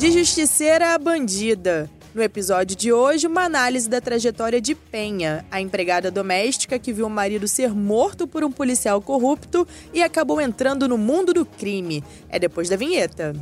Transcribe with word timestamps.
De 0.00 0.10
justiceira 0.10 0.94
a 0.94 0.98
bandida. 0.98 1.90
No 2.14 2.22
episódio 2.22 2.74
de 2.74 2.90
hoje, 2.90 3.26
uma 3.26 3.42
análise 3.42 3.86
da 3.86 4.00
trajetória 4.00 4.58
de 4.58 4.74
Penha, 4.74 5.44
a 5.50 5.60
empregada 5.60 6.10
doméstica 6.10 6.78
que 6.78 6.90
viu 6.90 7.06
o 7.06 7.10
marido 7.10 7.46
ser 7.46 7.74
morto 7.74 8.26
por 8.26 8.42
um 8.42 8.50
policial 8.50 9.02
corrupto 9.02 9.68
e 9.92 10.02
acabou 10.02 10.40
entrando 10.40 10.88
no 10.88 10.96
mundo 10.96 11.34
do 11.34 11.44
crime. 11.44 12.02
É 12.30 12.38
depois 12.38 12.70
da 12.70 12.76
vinheta. 12.76 13.34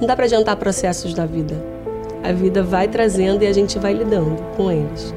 Não 0.00 0.06
dá 0.06 0.14
para 0.14 0.26
adiantar 0.26 0.54
processos 0.54 1.12
da 1.12 1.26
vida. 1.26 1.60
A 2.22 2.30
vida 2.30 2.62
vai 2.62 2.86
trazendo 2.86 3.42
e 3.42 3.48
a 3.48 3.52
gente 3.52 3.80
vai 3.80 3.92
lidando 3.92 4.40
com 4.56 4.70
eles. 4.70 5.12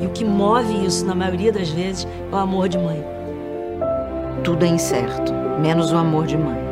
E 0.00 0.06
o 0.06 0.10
que 0.10 0.24
move 0.24 0.86
isso, 0.86 1.04
na 1.04 1.16
maioria 1.16 1.50
das 1.50 1.68
vezes, 1.68 2.06
é 2.30 2.32
o 2.32 2.38
amor 2.38 2.68
de 2.68 2.78
mãe. 2.78 3.04
Tudo 4.44 4.64
é 4.64 4.68
incerto, 4.68 5.32
menos 5.60 5.90
o 5.90 5.96
amor 5.96 6.28
de 6.28 6.36
mãe. 6.36 6.71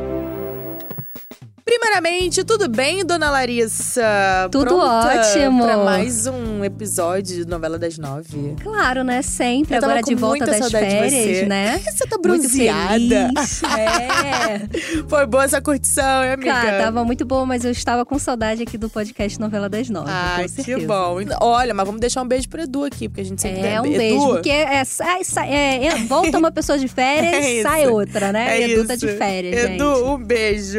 Primeiramente, 1.95 2.45
tudo 2.45 2.69
bem, 2.69 3.05
dona 3.05 3.31
Larissa? 3.33 4.49
Tudo 4.53 4.67
Pronta 4.77 5.09
ótimo. 5.27 5.65
Pra 5.65 5.77
mais 5.79 6.25
um 6.29 6.65
episódio 6.65 7.39
de 7.43 7.45
Novela 7.45 7.77
das 7.81 7.99
Nove. 7.99 8.55
Claro, 8.63 9.03
né? 9.03 9.23
Sempre. 9.23 9.75
Eu 9.75 9.79
Agora 9.83 10.01
de 10.01 10.15
volta 10.15 10.47
das 10.47 10.71
férias, 10.71 11.13
você. 11.13 11.47
né? 11.47 11.81
Você 11.91 12.07
tá 12.07 12.17
bronzeada. 12.17 13.31
É. 13.77 14.61
Foi 15.09 15.27
boa 15.27 15.45
essa 15.45 15.61
curtição, 15.61 16.25
hein, 16.25 16.33
amiga? 16.33 16.53
Cara, 16.53 16.85
tava 16.85 17.05
muito 17.05 17.25
boa, 17.25 17.45
mas 17.45 17.65
eu 17.65 17.71
estava 17.73 18.05
com 18.07 18.19
saudade 18.19 18.63
aqui 18.63 18.79
do 18.79 18.89
podcast 18.89 19.39
Novela 19.41 19.69
das 19.69 19.89
Nove. 19.91 20.09
Ai, 20.11 20.49
com 20.49 20.63
que 20.63 20.77
bom. 20.87 21.17
Olha, 21.41 21.75
mas 21.75 21.87
vamos 21.87 22.01
deixar 22.01 22.23
um 22.23 22.29
beijo 22.29 22.49
pro 22.49 22.63
Edu 22.63 22.85
aqui, 22.85 23.09
porque 23.09 23.21
a 23.23 23.25
gente 23.25 23.43
sempre 23.43 23.67
É, 23.67 23.81
um 23.81 23.87
Edu, 23.87 23.97
beijo. 23.99 24.27
Porque 24.29 24.51
é, 24.51 24.85
sai, 24.85 25.25
sai- 25.25 25.53
é, 25.53 25.87
é, 25.87 25.97
volta 26.05 26.39
uma 26.39 26.53
pessoa 26.53 26.79
de 26.79 26.87
férias, 26.89 27.45
É 27.45 27.63
sai 27.63 27.89
outra, 27.89 28.33
né? 28.33 28.61
É 28.61 28.71
Edu 28.71 28.87
tá 28.87 28.95
isso. 28.95 29.07
de 29.07 29.13
férias, 29.17 29.65
Edu, 29.65 29.95
gente. 29.97 30.05
um 30.05 30.19
beijo. 30.25 30.79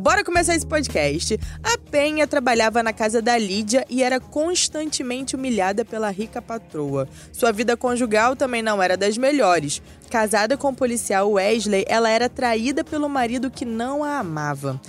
Bora 0.00 0.24
começar 0.24 0.54
esse 0.54 0.66
podcast. 0.66 1.38
A 1.62 1.76
Penha 1.76 2.26
trabalhava 2.26 2.82
na 2.82 2.92
casa 2.92 3.20
da 3.20 3.36
Lídia 3.36 3.84
e 3.90 4.02
era 4.02 4.18
constantemente 4.18 5.34
humilhada 5.36 5.84
pela 5.84 6.08
rica 6.10 6.40
patroa. 6.40 7.08
Sua 7.32 7.52
vida 7.52 7.76
conjugal 7.76 8.34
também 8.34 8.62
não 8.62 8.82
era 8.82 8.96
das 8.96 9.18
melhores. 9.18 9.82
Casada 10.08 10.56
com 10.56 10.68
o 10.68 10.74
policial 10.74 11.32
Wesley, 11.32 11.84
ela 11.88 12.08
era 12.08 12.28
traída 12.28 12.82
pelo 12.82 13.08
marido 13.08 13.50
que 13.50 13.64
não 13.64 14.02
a 14.02 14.18
amava. 14.18 14.80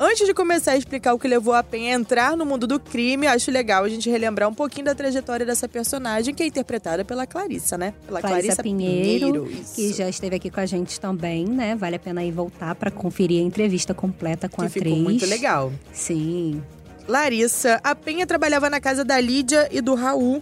Antes 0.00 0.24
de 0.24 0.32
começar 0.32 0.72
a 0.72 0.76
explicar 0.76 1.12
o 1.12 1.18
que 1.18 1.26
levou 1.26 1.52
a 1.52 1.62
Penha 1.62 1.96
a 1.96 1.98
entrar 1.98 2.36
no 2.36 2.46
mundo 2.46 2.68
do 2.68 2.78
crime, 2.78 3.26
acho 3.26 3.50
legal 3.50 3.82
a 3.82 3.88
gente 3.88 4.08
relembrar 4.08 4.48
um 4.48 4.54
pouquinho 4.54 4.84
da 4.84 4.94
trajetória 4.94 5.44
dessa 5.44 5.68
personagem, 5.68 6.32
que 6.32 6.40
é 6.40 6.46
interpretada 6.46 7.04
pela 7.04 7.26
Clarissa, 7.26 7.76
né? 7.76 7.92
Pela 8.06 8.20
Clarissa 8.20 8.62
Pinheiro, 8.62 9.50
isso. 9.50 9.74
que 9.74 9.92
já 9.92 10.08
esteve 10.08 10.36
aqui 10.36 10.50
com 10.50 10.60
a 10.60 10.66
gente 10.66 11.00
também, 11.00 11.46
né? 11.46 11.74
Vale 11.74 11.96
a 11.96 11.98
pena 11.98 12.22
ir 12.22 12.30
voltar 12.30 12.76
pra 12.76 12.92
conferir 12.92 13.42
a 13.42 13.44
entrevista 13.44 13.92
completa 13.92 14.48
com 14.48 14.58
que 14.58 14.62
a 14.62 14.66
atriz. 14.66 14.84
ficou 14.84 14.98
muito 14.98 15.26
legal. 15.26 15.72
Sim. 15.92 16.62
Larissa, 17.08 17.80
a 17.82 17.92
Penha 17.92 18.24
trabalhava 18.24 18.70
na 18.70 18.80
casa 18.80 19.04
da 19.04 19.18
Lídia 19.18 19.68
e 19.72 19.80
do 19.80 19.96
Raul. 19.96 20.40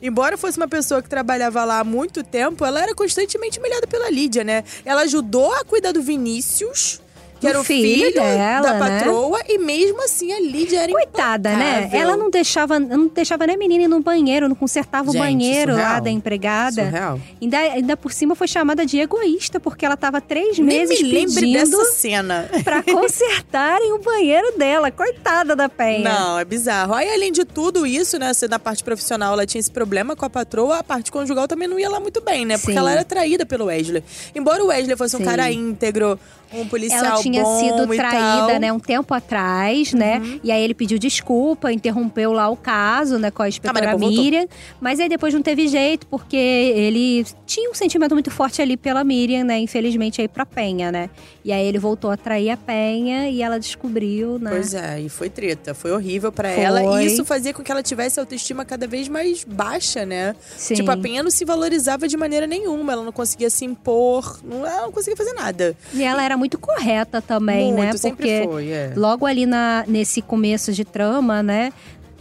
Embora 0.00 0.36
fosse 0.36 0.56
uma 0.56 0.68
pessoa 0.68 1.02
que 1.02 1.08
trabalhava 1.08 1.64
lá 1.64 1.80
há 1.80 1.84
muito 1.84 2.22
tempo, 2.22 2.64
ela 2.64 2.80
era 2.80 2.94
constantemente 2.94 3.58
humilhada 3.58 3.88
pela 3.88 4.08
Lídia, 4.08 4.44
né? 4.44 4.62
Ela 4.84 5.02
ajudou 5.02 5.52
a 5.52 5.64
cuidar 5.64 5.90
do 5.90 6.02
Vinícius, 6.02 7.00
que 7.44 7.48
era 7.48 7.60
o 7.60 7.64
filho 7.64 8.04
filho 8.06 8.14
dela, 8.14 8.72
da 8.72 8.74
né? 8.78 8.98
patroa, 8.98 9.40
e 9.48 9.58
mesmo 9.58 10.02
assim 10.04 10.32
a 10.32 10.40
Lídia 10.40 10.80
era 10.80 10.92
Coitada, 10.92 11.50
né? 11.50 11.90
Ela 11.92 12.16
não 12.16 12.30
deixava, 12.30 12.78
não 12.78 13.06
deixava 13.08 13.46
nem 13.46 13.56
a 13.56 13.58
menina 13.58 13.84
ir 13.84 13.88
no 13.88 14.00
banheiro, 14.00 14.48
não 14.48 14.56
consertava 14.56 15.10
Gente, 15.12 15.16
o 15.20 15.24
banheiro 15.24 15.72
lá 15.72 15.78
surreal. 15.78 16.00
da 16.00 16.10
empregada. 16.10 16.84
Surreal. 16.84 17.20
Ainda, 17.40 17.58
ainda 17.58 17.96
por 17.96 18.12
cima 18.12 18.34
foi 18.34 18.46
chamada 18.48 18.84
de 18.86 18.98
egoísta, 18.98 19.58
porque 19.60 19.84
ela 19.84 19.96
tava 19.96 20.20
três 20.20 20.58
Nem 20.58 20.86
meses 20.86 21.02
me 21.02 21.10
pedindo 21.10 21.78
dessa 21.78 21.92
cena. 21.92 22.48
pra 22.62 22.82
consertarem 22.84 23.92
o 23.92 23.98
banheiro 23.98 24.56
dela. 24.58 24.90
Coitada 24.90 25.54
da 25.56 25.68
Penha. 25.68 26.04
Não, 26.04 26.38
é 26.38 26.44
bizarro. 26.44 26.94
Aí, 26.94 27.08
além 27.12 27.32
de 27.32 27.44
tudo 27.44 27.86
isso, 27.86 28.18
né? 28.18 28.32
Se 28.34 28.48
na 28.48 28.58
parte 28.58 28.82
profissional 28.84 29.32
ela 29.34 29.46
tinha 29.46 29.60
esse 29.60 29.70
problema 29.70 30.14
com 30.16 30.24
a 30.24 30.30
patroa, 30.30 30.78
a 30.78 30.84
parte 30.84 31.10
conjugal 31.10 31.46
também 31.48 31.68
não 31.68 31.78
ia 31.78 31.88
lá 31.88 32.00
muito 32.00 32.20
bem, 32.20 32.44
né? 32.44 32.56
Porque 32.58 32.72
Sim. 32.72 32.78
ela 32.78 32.92
era 32.92 33.04
traída 33.04 33.44
pelo 33.46 33.66
Wesley. 33.66 34.02
Embora 34.34 34.62
o 34.62 34.68
Wesley 34.68 34.96
fosse 34.96 35.16
um 35.16 35.20
Sim. 35.20 35.24
cara 35.24 35.50
íntegro, 35.50 36.18
um 36.52 36.66
policial 36.66 37.04
Ela 37.04 37.22
tinha 37.22 37.42
bom 37.42 37.60
sido 37.60 37.96
traída. 37.96 38.54
Uhum. 38.54 38.58
né, 38.58 38.72
um 38.72 38.78
tempo 38.78 39.12
atrás, 39.14 39.92
né? 39.92 40.20
E 40.42 40.50
aí 40.50 40.62
ele 40.62 40.74
pediu 40.74 40.98
desculpa, 40.98 41.72
interrompeu 41.72 42.32
lá 42.32 42.48
o 42.48 42.56
caso, 42.56 43.18
né, 43.18 43.30
com 43.30 43.42
a 43.42 43.48
inspetora 43.48 43.90
voltou. 43.92 44.08
Miriam. 44.08 44.46
Mas 44.80 45.00
aí 45.00 45.08
depois 45.08 45.32
não 45.34 45.42
teve 45.42 45.68
jeito, 45.68 46.06
porque 46.06 46.36
ele 46.36 47.24
tinha 47.46 47.70
um 47.70 47.74
sentimento 47.74 48.14
muito 48.14 48.30
forte 48.30 48.60
ali 48.60 48.76
pela 48.76 49.02
Miriam, 49.04 49.44
né? 49.44 49.58
Infelizmente 49.58 50.20
aí 50.20 50.28
pra 50.28 50.44
Penha, 50.46 50.90
né? 50.92 51.10
E 51.44 51.52
aí 51.52 51.66
ele 51.66 51.78
voltou 51.78 52.10
a 52.10 52.16
trair 52.16 52.50
a 52.50 52.56
Penha 52.56 53.28
e 53.28 53.42
ela 53.42 53.58
descobriu, 53.58 54.38
né? 54.38 54.50
Pois 54.50 54.74
é, 54.74 55.00
e 55.00 55.08
foi 55.08 55.28
treta. 55.28 55.74
Foi 55.74 55.92
horrível 55.92 56.32
pra 56.32 56.48
Foi. 56.52 56.62
ela. 56.62 57.02
E 57.02 57.06
isso 57.06 57.24
fazia 57.24 57.52
com 57.52 57.62
que 57.62 57.70
ela 57.70 57.82
tivesse 57.82 58.18
autoestima 58.18 58.64
cada 58.64 58.86
vez 58.86 59.08
mais 59.08 59.44
baixa, 59.44 60.06
né? 60.06 60.34
Sim. 60.56 60.74
Tipo, 60.74 60.90
a 60.90 60.96
Penha 60.96 61.22
não 61.22 61.30
se 61.30 61.44
valorizava 61.44 62.08
de 62.08 62.16
maneira 62.16 62.46
nenhuma. 62.46 62.92
Ela 62.92 63.02
não 63.02 63.12
conseguia 63.12 63.50
se 63.50 63.64
impor. 63.64 64.38
Não, 64.42 64.66
ela 64.66 64.82
não 64.82 64.92
conseguia 64.92 65.16
fazer 65.16 65.32
nada. 65.34 65.76
E 65.92 66.02
ela 66.02 66.22
era 66.24 66.33
muito 66.36 66.58
correta 66.58 67.22
também, 67.22 67.72
Muito, 67.72 68.02
né? 68.02 68.10
Porque 68.10 68.42
foi, 68.44 68.68
é. 68.70 68.92
logo 68.96 69.26
ali 69.26 69.46
na, 69.46 69.84
nesse 69.86 70.20
começo 70.22 70.72
de 70.72 70.84
trama, 70.84 71.42
né? 71.42 71.72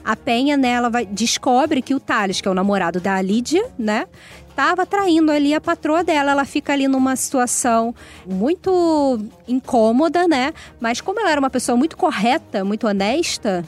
A 0.03 0.15
Penha, 0.15 0.57
né, 0.57 0.71
ela 0.71 0.89
vai, 0.89 1.05
descobre 1.05 1.81
que 1.81 1.95
o 1.95 1.99
Thales, 1.99 2.41
que 2.41 2.47
é 2.47 2.51
o 2.51 2.53
namorado 2.53 2.99
da 2.99 3.21
Lídia, 3.21 3.65
né? 3.79 4.05
Tava 4.55 4.85
traindo 4.85 5.31
ali 5.31 5.53
a 5.53 5.61
patroa 5.61 6.03
dela. 6.03 6.31
Ela 6.31 6.45
fica 6.45 6.73
ali 6.73 6.87
numa 6.87 7.15
situação 7.15 7.95
muito 8.25 9.19
incômoda, 9.47 10.27
né? 10.27 10.53
Mas 10.79 11.01
como 11.01 11.19
ela 11.19 11.31
era 11.31 11.39
uma 11.39 11.49
pessoa 11.49 11.75
muito 11.77 11.97
correta, 11.97 12.63
muito 12.63 12.85
honesta, 12.85 13.65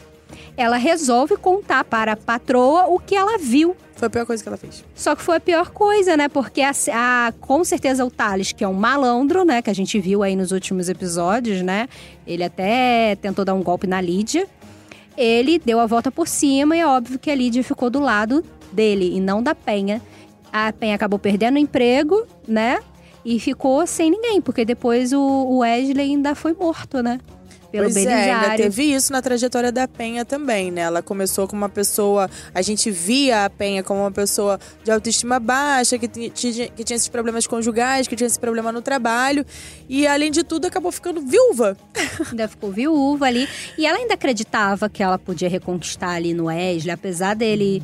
ela 0.58 0.78
resolve 0.78 1.38
contar 1.38 1.84
para 1.86 2.12
a 2.12 2.18
patroa 2.18 2.86
o 2.88 3.00
que 3.00 3.16
ela 3.16 3.38
viu. 3.38 3.76
Foi 3.96 4.08
a 4.08 4.10
pior 4.10 4.26
coisa 4.26 4.44
que 4.44 4.50
ela 4.50 4.58
fez. 4.58 4.84
Só 4.94 5.16
que 5.16 5.22
foi 5.24 5.38
a 5.38 5.40
pior 5.40 5.70
coisa, 5.72 6.18
né? 6.18 6.28
Porque 6.28 6.62
a, 6.62 6.72
a- 6.94 7.34
com 7.40 7.64
certeza 7.64 8.04
o 8.06 8.12
Thales, 8.12 8.52
que 8.52 8.64
é 8.64 8.68
um 8.68 8.74
malandro, 8.74 9.46
né? 9.46 9.62
Que 9.62 9.70
a 9.70 9.74
gente 9.74 9.98
viu 10.00 10.22
aí 10.22 10.36
nos 10.36 10.52
últimos 10.52 10.90
episódios, 10.90 11.62
né? 11.62 11.88
Ele 12.28 12.44
até 12.44 13.16
tentou 13.16 13.46
dar 13.46 13.54
um 13.54 13.64
golpe 13.64 13.88
na 13.88 14.02
Lídia. 14.02 14.48
Ele 15.18 15.58
deu 15.60 15.80
a 15.80 15.86
volta 15.86 16.12
por 16.12 16.28
cima 16.28 16.76
e 16.76 16.82
é 16.82 16.86
óbvio 16.88 17.18
que 17.18 17.32
a 17.32 17.36
Lídia 17.36 17.64
ficou 17.64 17.90
do 17.90 18.00
lado 18.02 18.44
dele 18.72 19.16
e 19.16 19.22
não 19.22 19.42
da 19.42 19.56
Penha. 19.56 20.02
A 20.52 20.74
Penha 20.74 20.96
acabou 20.96 21.18
perdendo 21.18 21.56
o 21.56 21.60
emprego, 21.60 22.26
né? 22.46 22.80
E 23.24 23.40
ficou 23.40 23.88
sem 23.88 24.12
ninguém, 24.12 24.42
porque 24.42 24.66
depois 24.66 25.14
o, 25.14 25.58
Wesley 25.60 26.12
ainda 26.12 26.36
foi 26.36 26.54
morto, 26.54 27.02
né? 27.02 27.20
Pelo 27.76 27.92
pois 27.92 28.06
é, 28.06 28.14
ainda 28.14 28.34
Belisário. 28.34 28.64
teve 28.64 28.84
isso 28.84 29.12
na 29.12 29.22
trajetória 29.22 29.72
da 29.72 29.88
Penha 29.88 30.24
também, 30.24 30.72
né? 30.72 30.82
Ela 30.82 31.02
começou 31.02 31.48
como 31.48 31.62
uma 31.62 31.70
pessoa. 31.70 32.30
A 32.54 32.62
gente 32.62 32.90
via 32.90 33.46
a 33.46 33.50
Penha 33.50 33.84
como 33.84 34.00
uma 34.00 34.12
pessoa 34.12 34.60
de 34.84 34.92
autoestima 34.92 35.40
baixa, 35.40 35.98
que, 35.98 36.08
que 36.08 36.30
tinha 36.30 36.70
esses 36.78 37.10
problemas 37.10 37.46
conjugais, 37.46 38.08
que 38.08 38.16
tinha 38.16 38.28
esse 38.28 38.40
problema 38.40 38.72
no 38.72 38.82
trabalho. 38.82 39.46
E, 39.90 40.08
além 40.08 40.32
de 40.32 40.44
tudo, 40.44 40.68
acabou 40.68 40.92
ficando 40.92 41.22
viúva. 41.22 41.78
ainda 42.32 42.48
ficou 42.48 42.72
viúva 42.72 43.26
ali. 43.26 43.48
E 43.78 43.86
ela 43.86 43.98
ainda 43.98 44.14
acreditava 44.14 44.88
que 44.90 45.04
ela 45.04 45.20
podia 45.20 45.50
reconquistar 45.50 46.12
ali 46.12 46.34
no 46.34 46.46
Wesley, 46.46 46.92
apesar 46.92 47.36
dele 47.36 47.84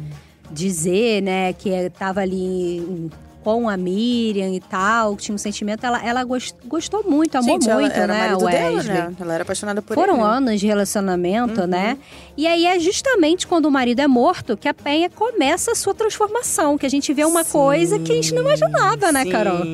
dizer, 0.49 1.21
né, 1.21 1.53
que 1.53 1.69
estava 1.69 2.21
ali 2.21 3.09
com 3.43 3.67
a 3.67 3.75
Miriam 3.75 4.49
e 4.53 4.59
tal, 4.59 5.15
que 5.15 5.23
tinha 5.23 5.35
um 5.35 5.37
sentimento. 5.37 5.85
Ela, 5.85 6.03
ela 6.05 6.23
gos- 6.23 6.53
gostou 6.65 7.03
muito, 7.03 7.35
amou 7.37 7.53
gente, 7.53 7.69
ela 7.69 7.81
muito, 7.81 7.93
era 7.95 8.13
né, 8.13 8.19
marido 8.27 8.45
o 8.45 8.49
dela, 8.49 8.75
Wesley. 8.77 8.93
né? 8.97 9.15
Ela 9.19 9.33
era 9.33 9.43
apaixonada 9.43 9.81
por 9.81 9.93
Foram 9.95 10.13
ele. 10.15 10.21
Uhum. 10.23 10.27
anos 10.29 10.59
de 10.59 10.67
relacionamento, 10.67 11.65
né? 11.67 11.97
E 12.37 12.47
aí 12.47 12.65
é 12.65 12.79
justamente 12.79 13.47
quando 13.47 13.65
o 13.65 13.71
marido 13.71 13.99
é 13.99 14.07
morto 14.07 14.55
que 14.55 14.67
a 14.67 14.73
Penha 14.73 15.09
começa 15.09 15.71
a 15.71 15.75
sua 15.75 15.93
transformação, 15.93 16.77
que 16.77 16.85
a 16.85 16.89
gente 16.89 17.13
vê 17.13 17.25
uma 17.25 17.43
coisa 17.43 17.97
que 17.99 18.11
a 18.11 18.15
gente 18.15 18.33
não 18.33 18.41
imaginava, 18.43 19.11
né, 19.11 19.23
Sim. 19.23 19.31
Carol? 19.31 19.65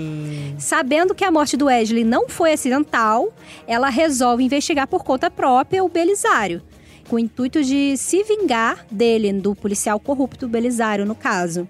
Sabendo 0.57 1.13
que 1.13 1.23
a 1.23 1.31
morte 1.31 1.55
do 1.55 1.65
Wesley 1.65 2.03
não 2.03 2.27
foi 2.27 2.53
acidental, 2.53 3.31
ela 3.67 3.89
resolve 3.89 4.43
investigar 4.43 4.87
por 4.87 5.03
conta 5.03 5.29
própria 5.29 5.83
o 5.83 5.89
Belisário, 5.89 6.61
com 7.09 7.15
o 7.15 7.19
intuito 7.19 7.63
de 7.63 7.95
se 7.95 8.23
vingar 8.23 8.85
dele, 8.89 9.31
do 9.33 9.53
policial 9.53 9.99
corrupto 9.99 10.47
Belisário, 10.47 11.05
no 11.05 11.13
caso. 11.15 11.67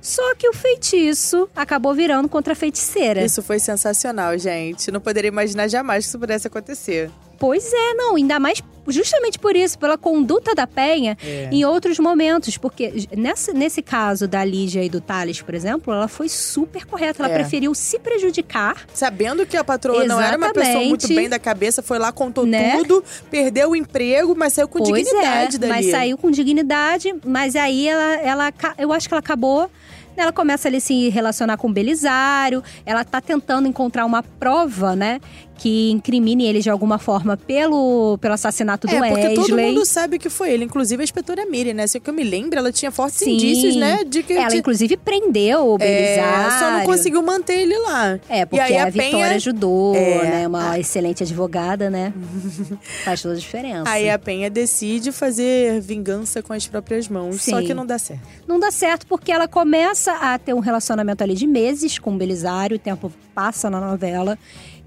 Só 0.00 0.34
que 0.34 0.48
o 0.48 0.52
feitiço 0.52 1.48
acabou 1.54 1.94
virando 1.94 2.28
contra 2.28 2.52
a 2.52 2.56
feiticeira. 2.56 3.24
Isso 3.24 3.42
foi 3.42 3.58
sensacional, 3.58 4.38
gente. 4.38 4.90
Não 4.90 5.00
poderia 5.00 5.28
imaginar 5.28 5.68
jamais 5.68 6.04
que 6.04 6.08
isso 6.08 6.18
pudesse 6.18 6.46
acontecer. 6.46 7.10
Pois 7.40 7.72
é, 7.72 7.94
não, 7.94 8.14
ainda 8.16 8.38
mais 8.38 8.62
justamente 8.86 9.38
por 9.38 9.54
isso, 9.56 9.78
pela 9.78 9.96
conduta 9.96 10.54
da 10.54 10.66
Penha 10.66 11.16
É. 11.24 11.48
em 11.52 11.64
outros 11.64 11.98
momentos. 11.98 12.58
Porque 12.58 13.06
nesse, 13.16 13.52
nesse 13.52 13.82
caso 13.82 14.26
da 14.28 14.44
Lígia 14.44 14.82
e 14.84 14.88
do 14.88 15.00
Thales, 15.00 15.40
por 15.40 15.54
exemplo, 15.54 15.92
ela 15.94 16.06
foi 16.08 16.28
super 16.28 16.84
correta. 16.84 17.22
Ela 17.22 17.32
É. 17.32 17.34
preferiu 17.36 17.72
se 17.74 17.98
prejudicar 17.98 18.84
Sabendo 18.92 19.46
que 19.46 19.56
a 19.56 19.64
patroa 19.64 20.04
não 20.04 20.20
era 20.20 20.36
uma 20.36 20.52
pessoa 20.52 20.74
muito 20.84 21.02
Exatamente. 21.04 21.14
bem 21.14 21.28
da 21.28 21.38
cabeça, 21.38 21.82
foi 21.82 21.98
lá, 21.98 22.12
contou 22.12 22.44
Né? 22.44 22.76
tudo, 22.76 23.02
perdeu 23.30 23.70
o 23.70 23.76
emprego, 23.76 24.34
mas 24.36 24.52
saiu 24.54 24.68
com 24.68 24.78
Pois 24.80 24.88
dignidade 25.04 25.56
é, 25.56 25.58
dali. 25.58 25.72
mas 25.72 25.86
saiu 25.90 26.18
com 26.18 26.30
dignidade, 26.30 27.14
mas 27.24 27.56
aí 27.56 27.88
ela, 27.88 28.14
ela, 28.16 28.52
eu 28.76 28.92
acho 28.92 29.08
que 29.08 29.14
ela 29.14 29.20
acabou. 29.20 29.70
Ela 30.16 30.32
começa 30.32 30.68
ali 30.68 30.76
a 30.78 30.80
se 30.80 31.08
relacionar 31.08 31.56
com 31.56 31.68
o 31.68 31.72
Belisário, 31.72 32.62
ela 32.84 33.04
tá 33.04 33.20
tentando 33.22 33.66
encontrar 33.68 34.04
uma 34.04 34.22
prova, 34.22 34.94
né? 34.94 35.18
Que 35.60 35.90
incrimine 35.90 36.46
ele 36.46 36.60
de 36.60 36.70
alguma 36.70 36.98
forma 36.98 37.36
pelo, 37.36 38.16
pelo 38.18 38.32
assassinato 38.32 38.86
do 38.86 38.94
É, 38.94 38.98
porque 39.10 39.14
Wesley. 39.26 39.34
todo 39.34 39.56
mundo 39.58 39.84
sabe 39.84 40.18
que 40.18 40.30
foi 40.30 40.50
ele, 40.52 40.64
inclusive 40.64 41.02
a 41.02 41.04
inspetora 41.04 41.44
Miri, 41.44 41.74
né? 41.74 41.86
Se 41.86 42.00
eu 42.02 42.14
me 42.14 42.24
lembro, 42.24 42.58
ela 42.58 42.72
tinha 42.72 42.90
fortes 42.90 43.18
Sim. 43.18 43.34
indícios, 43.34 43.76
né? 43.76 44.02
De 44.04 44.22
que 44.22 44.32
Ela, 44.32 44.48
de- 44.48 44.56
inclusive, 44.56 44.96
prendeu 44.96 45.66
o 45.66 45.74
é, 45.74 45.78
Belisário. 45.78 46.58
só 46.58 46.70
não 46.78 46.84
conseguiu 46.86 47.20
manter 47.22 47.60
ele 47.60 47.76
lá. 47.78 48.18
É, 48.26 48.46
porque 48.46 48.58
a, 48.58 48.84
a 48.86 48.90
Vitória 48.90 49.10
Penha, 49.10 49.30
ajudou, 49.34 49.94
É. 49.94 50.22
né? 50.30 50.46
Uma 50.48 50.78
excelente 50.78 51.22
advogada, 51.22 51.90
né? 51.90 52.14
Faz 53.04 53.20
toda 53.20 53.34
a 53.34 53.38
diferença. 53.38 53.84
aí 53.90 54.08
a 54.08 54.18
Penha 54.18 54.48
decide 54.48 55.12
fazer 55.12 55.78
vingança 55.82 56.42
com 56.42 56.54
as 56.54 56.66
próprias 56.66 57.06
mãos, 57.06 57.42
só 57.42 57.58
Sim. 57.60 57.66
que 57.66 57.74
não 57.74 57.84
dá 57.84 57.98
certo. 57.98 58.22
Não 58.48 58.58
dá 58.58 58.70
certo 58.70 59.06
porque 59.06 59.30
ela 59.30 59.46
começa 59.46 60.12
a 60.12 60.38
ter 60.38 60.54
um 60.54 60.60
relacionamento 60.60 61.22
ali 61.22 61.34
de 61.34 61.46
meses 61.46 61.98
com 61.98 62.14
o 62.14 62.16
Belisário, 62.16 62.76
o 62.76 62.80
tempo 62.80 63.12
passa 63.34 63.68
na 63.68 63.78
novela. 63.78 64.38